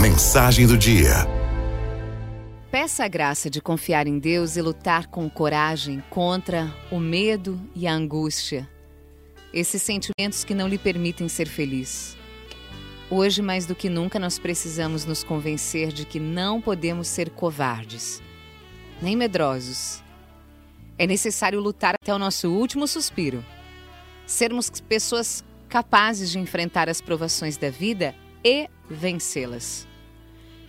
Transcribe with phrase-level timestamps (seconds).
[0.00, 1.26] Mensagem do dia.
[2.70, 7.86] Peça a graça de confiar em Deus e lutar com coragem contra o medo e
[7.86, 8.68] a angústia.
[9.52, 12.16] Esses sentimentos que não lhe permitem ser feliz.
[13.10, 18.22] Hoje, mais do que nunca, nós precisamos nos convencer de que não podemos ser covardes,
[19.00, 20.02] nem medrosos.
[20.98, 23.44] É necessário lutar até o nosso último suspiro.
[24.26, 28.14] Sermos pessoas capazes de enfrentar as provações da vida
[28.44, 29.86] e vencê-las.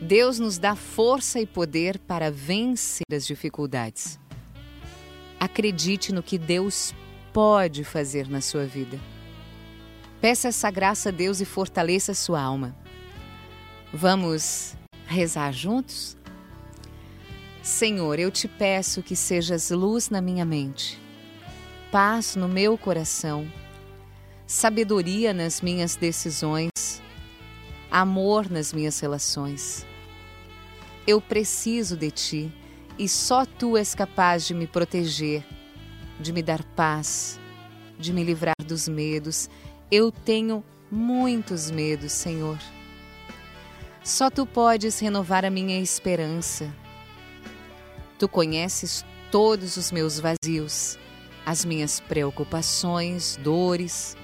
[0.00, 4.18] Deus nos dá força e poder para vencer as dificuldades.
[5.38, 6.94] Acredite no que Deus
[7.32, 8.98] pode fazer na sua vida.
[10.20, 12.74] Peça essa graça a Deus e fortaleça sua alma.
[13.92, 14.74] Vamos
[15.06, 16.16] rezar juntos?
[17.62, 21.00] Senhor, eu te peço que sejas luz na minha mente,
[21.90, 23.50] paz no meu coração,
[24.46, 26.70] sabedoria nas minhas decisões,
[28.00, 29.86] amor nas minhas relações.
[31.06, 32.52] Eu preciso de ti
[32.98, 35.44] e só tu és capaz de me proteger,
[36.18, 37.38] de me dar paz,
[37.98, 39.48] de me livrar dos medos
[39.90, 42.58] eu tenho muitos medos, Senhor.
[44.02, 46.72] Só tu podes renovar a minha esperança.
[48.18, 50.98] Tu conheces todos os meus vazios,
[51.44, 54.16] as minhas preocupações, dores.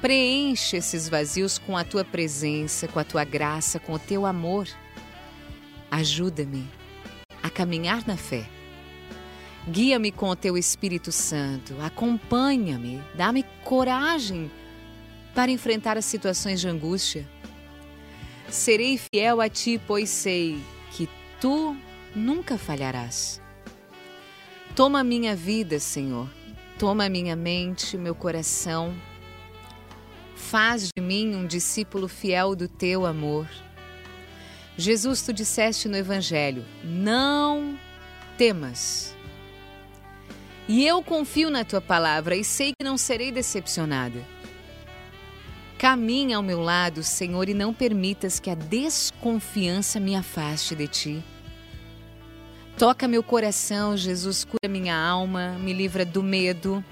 [0.00, 4.66] Preenche esses vazios com a tua presença, com a tua graça, com o teu amor.
[5.90, 6.66] Ajuda-me
[7.42, 8.48] a caminhar na fé.
[9.68, 14.50] Guia-me com o teu Espírito Santo, acompanha-me, dá-me coragem
[15.34, 17.28] para enfrentar as situações de angústia.
[18.48, 20.58] Serei fiel a ti, pois sei
[20.92, 21.08] que
[21.40, 21.76] tu
[22.16, 23.40] nunca falharás.
[24.74, 26.28] Toma minha vida, Senhor.
[26.78, 28.94] Toma minha mente, meu coração.
[30.50, 33.48] Faz de mim um discípulo fiel do teu amor.
[34.76, 37.78] Jesus, tu disseste no Evangelho: não
[38.36, 39.14] temas.
[40.66, 44.26] E eu confio na tua palavra e sei que não serei decepcionada.
[45.78, 51.24] Caminha ao meu lado, Senhor, e não permitas que a desconfiança me afaste de ti.
[52.76, 56.84] Toca meu coração, Jesus, cura minha alma, me livra do medo,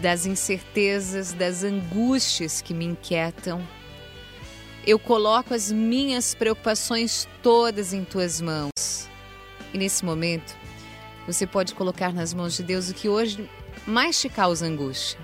[0.00, 3.66] das incertezas, das angústias que me inquietam.
[4.86, 9.08] Eu coloco as minhas preocupações todas em tuas mãos.
[9.74, 10.56] E nesse momento,
[11.26, 13.48] você pode colocar nas mãos de Deus o que hoje
[13.86, 15.18] mais te causa angústia.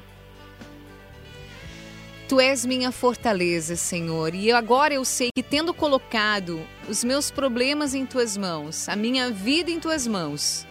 [2.29, 7.95] Tu és minha fortaleza, Senhor, e agora eu sei que, tendo colocado os meus problemas
[7.95, 10.67] em tuas mãos, a minha vida em tuas mãos,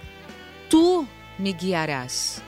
[0.70, 1.08] tu
[1.40, 2.44] me guiarás.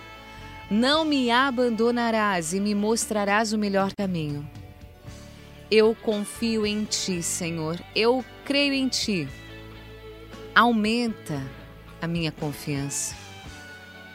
[0.69, 4.47] Não me abandonarás e me mostrarás o melhor caminho.
[5.71, 9.27] Eu confio em ti, Senhor, eu creio em ti.
[10.53, 11.41] Aumenta
[12.01, 13.15] a minha confiança,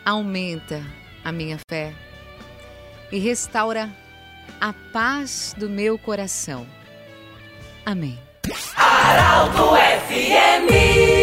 [0.05, 0.83] aumenta
[1.25, 1.95] a minha fé
[3.11, 3.91] e restaura
[4.61, 6.67] a paz do meu coração.
[7.85, 8.19] Amém.
[8.77, 9.71] Araldo
[10.07, 11.22] FMI